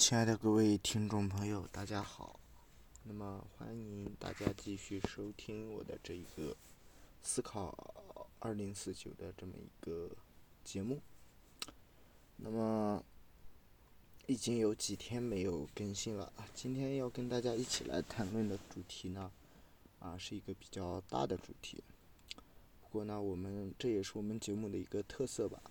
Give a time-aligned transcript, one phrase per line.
[0.00, 2.40] 亲爱的各位听众朋友，大家好。
[3.04, 6.56] 那么欢迎大家继续收听我的这一个
[7.22, 7.94] 思考
[8.38, 10.08] 二零四九的这么一个
[10.64, 11.02] 节目。
[12.38, 13.04] 那么
[14.26, 19.30] 已经有几天没有更新了，今天要跟大家一起来谈论的主题呢，
[19.98, 21.84] 啊是一个比较大的主题。
[22.80, 25.62] 不过呢，我们这也是我们节目的一个特色吧。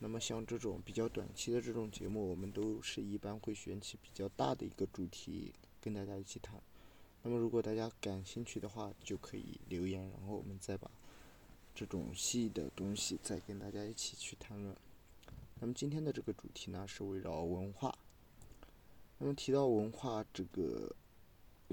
[0.00, 6.62] 那么像这种比较短期的这种节目，我们都是一般会选起比较大的一个主题跟大家一起谈。
[7.22, 10.88] 那么如果大家感兴趣的话，就可以留言，然后我们再把
[11.74, 14.76] 这种细的东西再跟大家一起去谈论。
[15.60, 17.92] 那么今天的这个主题呢，是围绕文化。
[19.18, 20.94] 那么提到文化这个，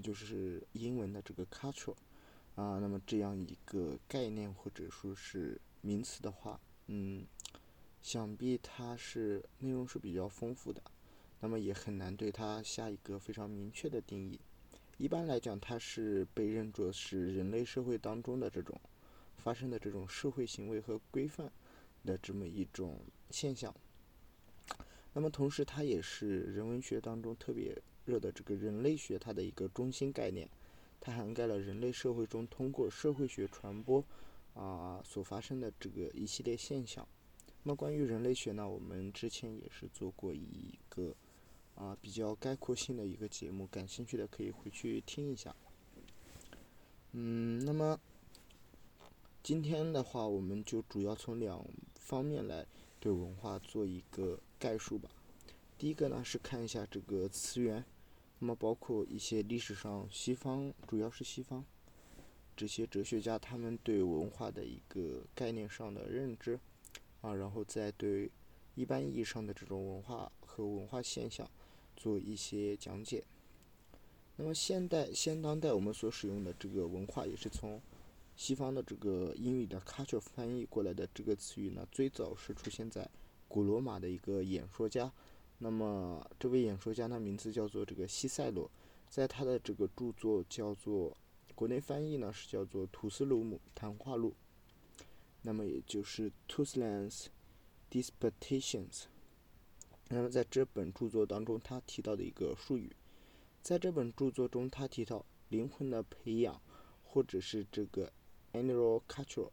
[0.02, 1.95] 就是英文的这个 culture
[2.55, 7.23] 啊，那么这样一个概念或者说是名词的话，嗯。
[8.05, 10.80] 想必它是内容是比较丰富的，
[11.40, 14.39] 那么也很难对它下一个非常明确的定义。
[15.00, 18.80] 一般来讲，它是被认作是人类社会当中的这种
[19.38, 21.52] 发生的这种社会行为和规范
[22.03, 23.00] 的这么一种
[23.31, 23.73] 现象。
[25.14, 27.75] 那么同时，它也是人文学当中特别
[28.06, 30.47] 热的这个人类学它的一个中心概念，
[31.02, 34.06] 它涵盖了人类社会中通过社会学传播
[34.53, 37.08] 啊所发生的这个一系列现象。
[37.67, 41.16] 那么关于人类学呢，我们之前也是做过一个
[41.73, 45.55] 啊比较概括性的一个节目，感兴趣的可以回去听一下。
[47.13, 47.99] 嗯，那么
[49.41, 52.67] 今天的话，我们就主要从两方面来
[52.99, 55.09] 对文化做一个概述吧。
[55.75, 57.83] 第一个呢是看一下这个词源，
[58.38, 61.66] 那么包括一些历史上西方，主要是西方
[62.55, 66.59] 这些哲学家他们对文化的一个概念上的认知。
[67.26, 68.30] 啊，然后再对
[68.76, 71.50] 一般意义上的这种文化和文化现象
[71.95, 73.23] 做一些讲解。
[74.36, 77.81] 那么现代、现当代我们所使用的这个文化，也是从
[78.35, 83.09] 西方的这个英语的 culture 翻译过来的这个词语呢，最早是出现在
[83.47, 85.12] 古罗马的一个演说家。
[85.58, 88.69] 那么这位演说家呢，名字叫做这个西塞罗，
[89.09, 91.16] 在他的这个著作叫做
[91.56, 94.30] 国内翻译呢是叫做《图斯鲁姆谈话录》。
[95.47, 97.28] 那么也就是 Tuslands
[97.91, 99.03] Disputations。
[100.09, 102.95] 那么在这本著作当中，他提到的一个术语，
[103.61, 106.59] 在这本著作中，他提到灵魂的培养，
[107.03, 108.11] 或者是这个
[108.53, 109.51] animal culture，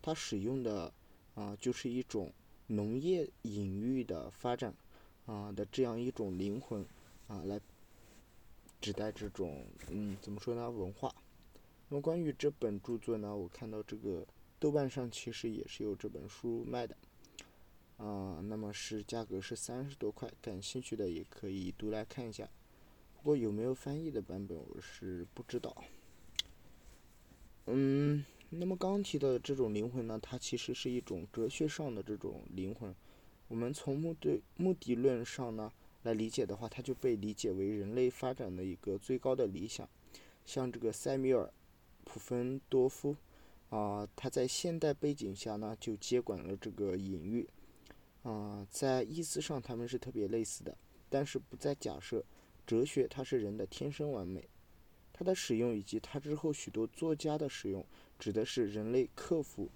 [0.00, 0.94] 他使用的
[1.34, 2.32] 啊就是一种
[2.68, 4.72] 农业隐喻的发展
[5.26, 6.86] 啊的这样一种灵魂
[7.26, 7.60] 啊来
[8.80, 11.12] 指代这种嗯怎么说呢文化。
[11.88, 14.24] 那么关于这本著作呢，我看到这个。
[14.62, 16.96] 豆瓣上其实也是有这本书卖的，
[17.96, 22.48] 啊，那么是价格是三十多块，感兴趣的也可以读来看一下。
[23.12, 25.82] 不过有没有翻译的版本，我是不知道。
[27.66, 32.94] 嗯，那么刚提到的这种灵魂呢，它其实是一种哲学上的这种灵魂。
[33.48, 35.72] 我们从目的目的论上呢
[36.04, 39.88] 来理解的话，它就被理解为人类发展的一个最高的理想。
[40.46, 41.46] 像这个塞米尔·
[42.04, 43.16] 普芬多夫。
[43.72, 47.48] 啊，他在现代背景下呢，就接管了这个隐喻。
[48.22, 50.76] 啊，在意思上他们是特别类似的，
[51.08, 52.22] 但是不再假设
[52.66, 54.46] 哲学它是人的天生完美。
[55.10, 57.82] 它的使用以及它之后许多作家的使用，
[58.18, 59.70] 指的是人类克服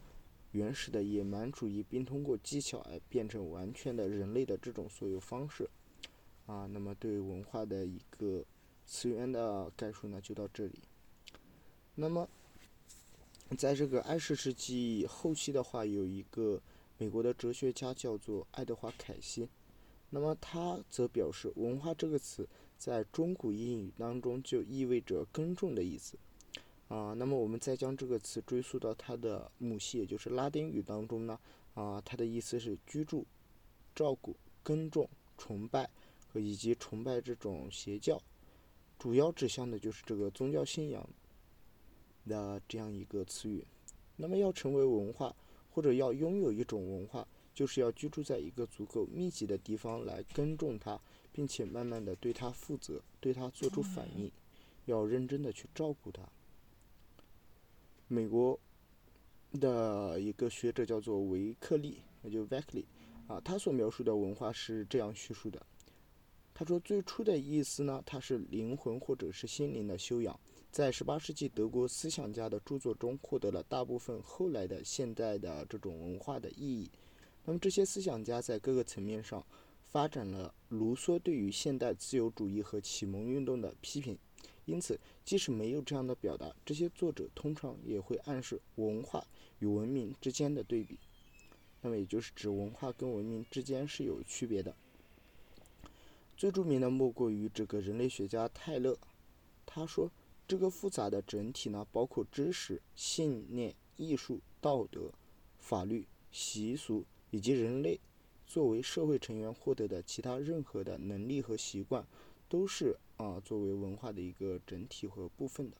[0.52, 5.66] 原始的野蛮主义，并通过技巧来变成完全的人类的这种所有方式。
[6.44, 8.44] 啊，那么对文化的一个
[8.84, 10.82] 词源的概述呢，就到这里。
[11.94, 12.28] 那么。
[13.54, 16.60] 在这个二十世纪后期的话，有一个
[16.98, 19.48] 美国的哲学家叫做爱德华·凯西，
[20.10, 26.18] 那么他则表示，文化这个词在中古英语当中就意味着耕种的意思。
[26.88, 31.38] 啊，那么我们再将这个词追溯到它的母系，也就是拉丁语当中呢，
[31.74, 33.24] 啊，它的意思是居住、
[33.94, 35.08] 照顾、耕种、
[35.38, 35.88] 崇拜
[36.28, 38.20] 和以及崇拜这种邪教，
[38.98, 41.08] 主要指向的就是这个宗教信仰。
[42.28, 43.64] 的这样一个词语，
[44.16, 45.34] 那么要成为文化，
[45.70, 51.00] 或者要拥有一种文化，就是要居住在一个足够密集的地方来耕种它，
[51.32, 54.30] 并且慢慢的对它负责，对它做出反应，
[54.86, 56.22] 要认真的去照顾它。
[58.08, 58.58] 美国
[59.52, 62.84] 的一个学者叫做维克利，那就 Veckley，
[63.26, 65.64] 啊，他所描述的文化是这样叙述的，
[66.54, 70.38] 他说最初的意思呢，它是灵魂或者是心灵的修养。
[70.76, 76.90] 在18世纪德国思想家的著作中获得了大部分后来的现代的这种文化的意义。
[77.46, 79.42] 那么这些思想家在各个层面上
[79.86, 84.18] 发展了卢梭对于现代自由主义和启蒙运动的批评。
[84.66, 89.26] 因此，即使没有这样的表达，这些作者通常也会暗示文化
[89.60, 90.98] 与文明之间的对比。
[91.80, 94.76] 那么，也就是指文化跟文明之间是有区别的。
[96.36, 98.98] 最著名的莫过于这个人类学家泰勒，
[99.64, 100.10] 他说，
[100.48, 105.10] 这个复杂的整体呢，包括知识、信念、艺术、道德、
[105.58, 107.98] 法律、习俗，以及人类
[108.46, 112.06] 作为社会成员获得的其他任何的能力和习惯，
[112.48, 115.76] 都是啊作为文化的一个整体和部分的。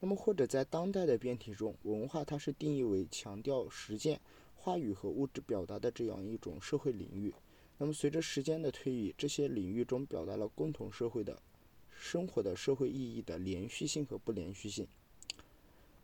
[0.00, 4.20] 那么，或者在当代的辩题中，文化它是定义为强调实践、
[4.56, 7.32] 话语和物质表达的这样一种社会领域。
[7.78, 11.40] 那么，随着时间的推移，这些领域中表达了共同社会的
[11.98, 14.86] 生活的社会意义的连续性和不连续性。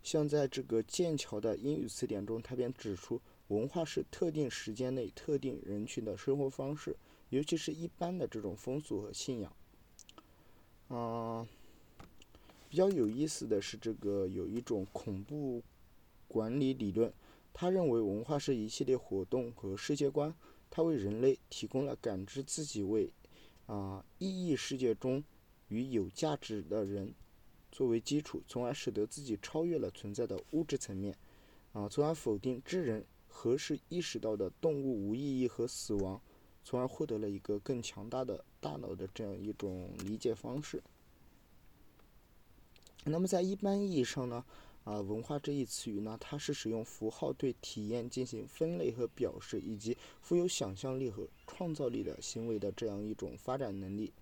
[0.03, 6.95] 像在这个剑桥的英语词典中，他便指出，文化是特定时间内特定人群的生活方式，
[7.29, 9.51] 尤其是一般的这种风俗和信仰。
[10.89, 11.47] 啊，
[12.69, 15.63] 比较有意思的是，这个有一种恐怖
[16.27, 17.11] 管理理论，
[17.51, 20.35] 他认为文化是一系列活动和世界观。
[20.69, 23.09] 它为人类提供了感知自己为
[23.65, 25.23] 啊意义世界中
[25.75, 27.13] 与有价值的人
[27.69, 31.13] 作为基础，从而使得自己超越了存在的物质层面，
[31.73, 36.21] 啊，从而否定智人何时意识到的动物无意义和死亡，
[36.63, 40.81] 从而获得了一个更强大的大脑的这样一种理解方式。
[43.03, 44.45] 那么在一般意义上呢？
[44.85, 54.13] 啊，文化这一词语呢，它是使用符号对体验进行分类和表示，以及富有想象力和创造力的行为的这样一种发展能力。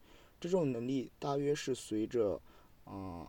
[0.44, 2.42] 这种能力大约是随着
[2.84, 3.25] 啊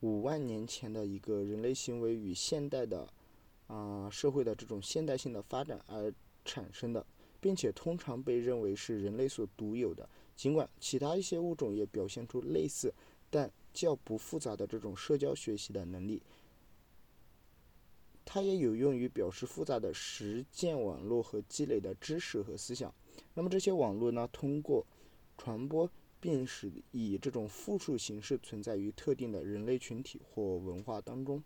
[0.00, 3.08] 五万年前的一个人类行为与现代的
[3.68, 6.12] 啊社会的这种现代性的发展而
[6.44, 7.06] 产生的，
[7.40, 10.08] 并且通常被认为是人类所独有的。
[10.34, 12.92] 尽管其他一些物种也表现出类似，
[13.30, 13.50] 但。
[13.74, 16.20] 较不复杂的这种社交学习的能力，
[18.22, 22.94] 它也有用于表示复杂的实践网络和积累的知识和思想。
[23.32, 24.86] 那么这些网络呢，通过
[25.42, 25.90] 传播，
[26.20, 31.42] 并使以这种复数形式存在于特定的人类群体或文化当中。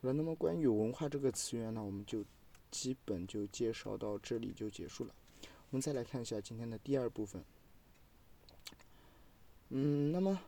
[0.00, 2.24] 好了，那么关于文化这个词源呢，我们就
[2.70, 5.14] 基本就介绍到这里就结束了。
[5.42, 7.44] 我们再来看一下今天的第二部分。
[9.68, 10.40] 嗯，那么。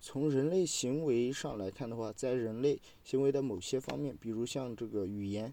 [0.00, 5.52] 从人类行为上来看的话，在人类行为的某些方面，比如像这个语言、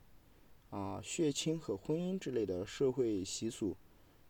[0.70, 3.76] 啊血亲和婚姻之类的社会习俗，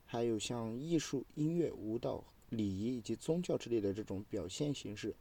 [0.08, 5.14] 还有像艺术、音乐、舞蹈、礼仪以及宗教之类的这种表现形式，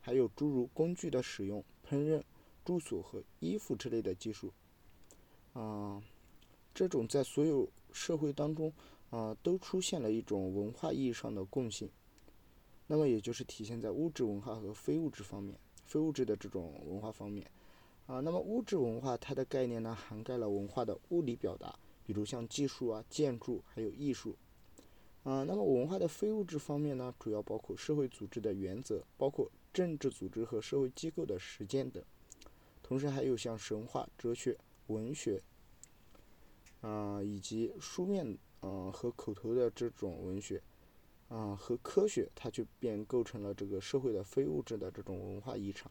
[0.00, 2.22] 还有诸如工具的使用、烹饪、
[2.64, 4.52] 住所和衣服之类的技术，
[5.54, 6.02] 啊，
[6.74, 8.70] 这种在所有社会当中
[9.08, 11.90] 啊都出现了一种文化意义上的共性。
[12.86, 17.50] 那么也就是体现在物质文化和非物质方面，非物质的这种文化方面，
[18.06, 24.36] 啊，那么物质文化它的概念呢，涵盖了文化的物理表达，比如像技术啊、建筑还有艺术，
[25.24, 32.00] 啊，那么文化的非物质方面呢，主要包括社会组织的原则，包括政治组织和社会机构的实践等，
[32.80, 34.56] 同时还有像神话、哲学、
[34.86, 35.42] 文学，
[36.80, 40.62] 啊，以及书面啊和口头的这种文学。
[41.28, 45.90] 啊，和科学，它就便构成了这个社会的非物质的这种文化遗产。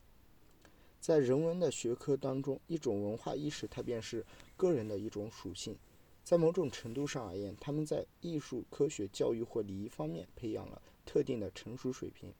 [1.01, 5.77] 在人文的学科当中，一种文化意识，它便是个人的一种属性。
[6.25, 12.33] 在某种程度上而言，他们在艺术、科学、教育或礼仪方面培养了特定的成熟水平。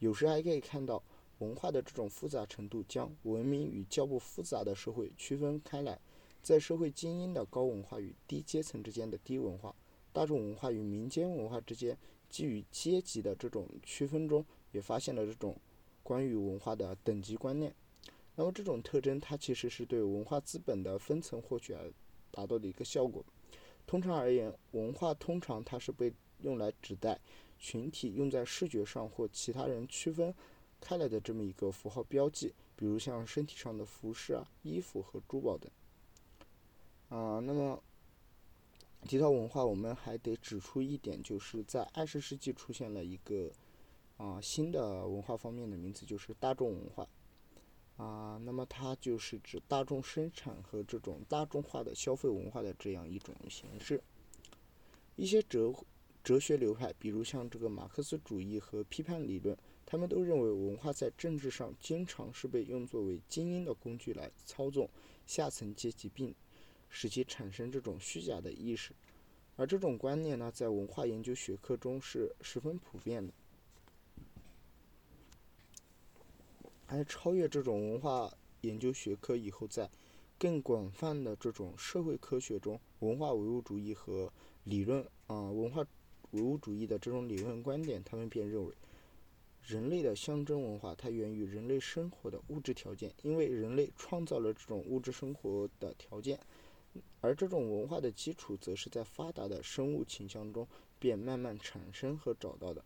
[0.00, 1.00] 有时还可以看到，
[1.38, 6.00] 文化的这种复杂程度将文明与较不复杂的社会区分开来。
[6.42, 9.72] 在社会精英的高文化与低阶层之间的低文化，
[10.12, 11.96] 大众文化与民间文化之间。
[12.28, 15.56] 基于阶级的这种区分中，也发现了这种
[16.02, 17.72] 关于文化的等级观念。
[18.34, 21.92] 那么这种特征，它其实是对文化资本的分层获取而
[22.32, 23.24] 达到的一个效果。
[23.86, 27.20] 通常而言，文化通常它是被用来指代
[27.60, 30.34] 群体用在视觉上或其他人区分
[30.80, 35.70] 开来的这么一个符号标记，比如像身体上的服饰啊、衣服和珠宝等。
[37.10, 37.80] 啊，那么。
[39.04, 43.50] 提到文化，我们还得指出一点，就是在二十世纪出现了一个
[44.16, 47.04] 啊新的文化方面的名词，就是大众文化。
[47.96, 54.02] 啊，那么它就是指大众生产和这种大众化的消费文化的这样一种形式。
[55.16, 55.72] 一些哲
[56.24, 64.88] 哲学流派，比如像这个马克思主义和批判理论，他们都认为文化在政治上经常是被用作为精英的工具来操纵
[65.26, 66.34] 下层阶级并。
[66.94, 68.92] 使其产生这种虚假的意识。
[69.56, 73.32] 而这种观念呢，在文化研究学科中是十分普遍的。
[76.92, 78.30] 还超越这种文化
[78.60, 79.90] 研究学科以后，在
[80.36, 84.30] 更广泛的这种社会科学中，文化唯物主义和
[84.64, 85.82] 理论啊，文化
[86.32, 88.74] 唯物主义的这种理论观点，他们便认为，
[89.62, 96.38] 人类的象征文化它源于人类生活的物质条件，因为人类创造了这种物质生活的条件，
[97.22, 100.68] 而这种文化的基础，则是在发达的生物倾向中
[100.98, 102.84] 便慢慢产生和找到的。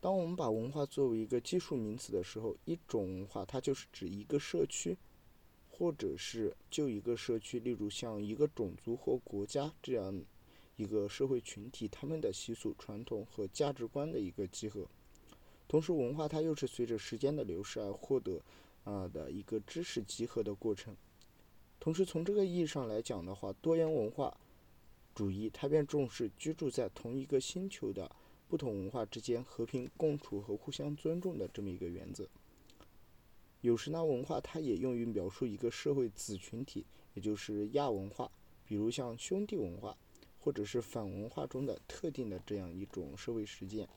[0.00, 4.96] 当我们把文化作为一个技术名词的时候，一种文化它就是指一个社区，
[5.70, 10.22] 或者是就一个社区，例如像一个种族或国家这样
[10.76, 14.86] 一个社会群体，他们的习俗、传统和价值观的一个集合。
[15.68, 18.40] 同时，文化它又是随着时间的流逝而获得
[18.84, 20.96] 啊的一个知识集合的过程。
[21.78, 24.34] 同时，从这个意义上来讲的话，多元文化
[25.14, 28.10] 主义它便重视居住在同一个星球的。
[28.50, 32.28] 不同文化之间和平共处和互相尊重的这么一个原则。
[33.60, 38.28] 有时呢，文化它也用于描述一个社会子群体，也就是亚文化，
[38.66, 39.96] 比如像兄弟文化，
[40.40, 43.88] 或者是反文化中的特定的这样一种社会实践。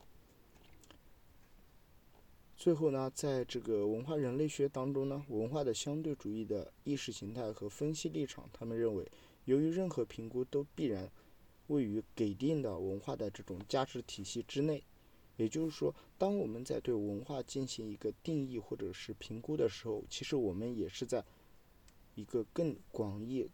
[2.56, 9.10] 最后呢，在这个文化人类学当中呢，文化的相对主义的意识形态和分析立场，他们认为，
[9.46, 11.10] 由于任何评估都必然。
[11.68, 14.84] 位于给定的文化的这种价值体系之内，
[15.36, 21.24] 也就是说，当我们在对文化进行一个定义或者是评估的时候，其实我们也是在
[22.14, 23.48] 一个更广义、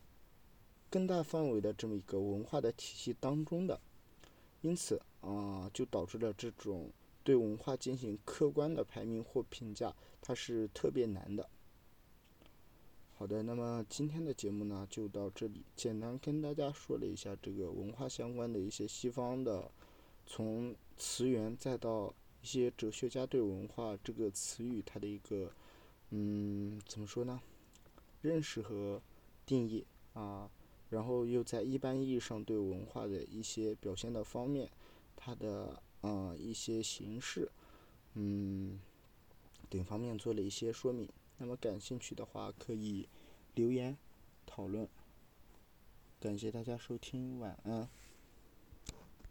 [0.90, 3.80] 更大范围的这么一个文化的体系当中的。
[4.60, 6.90] 因此啊，就导致了这种
[7.24, 11.48] 对文化进行客观的排名或评价，它是特别难的。
[13.20, 19.70] 好的，那么今天的节目呢就到这里，简单跟大家说了一下这个文化相关的一些西方的，
[20.24, 25.52] 从词源再到一些哲学家对文化这个词语它的一个，
[26.08, 27.38] 嗯，怎么说呢？
[28.22, 29.02] 认识和
[29.44, 29.84] 定义
[30.14, 30.50] 啊，
[30.88, 34.70] 然后又在一般意义上对文化的一些表现的方面，
[35.14, 37.52] 它的啊一些形式，
[38.14, 38.80] 嗯，
[39.68, 41.06] 等方面做了一些说明。
[41.42, 43.08] 那么感兴趣的话，可以
[43.54, 43.96] 留言
[44.44, 44.86] 讨论。
[46.20, 47.88] 感谢大家收听，晚安。